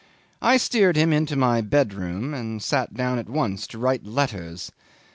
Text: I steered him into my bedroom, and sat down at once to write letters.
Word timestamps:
I 0.41 0.57
steered 0.57 0.95
him 0.95 1.13
into 1.13 1.35
my 1.35 1.61
bedroom, 1.61 2.33
and 2.33 2.59
sat 2.59 2.95
down 2.95 3.19
at 3.19 3.29
once 3.29 3.67
to 3.67 3.77
write 3.77 4.03
letters. 4.03 4.71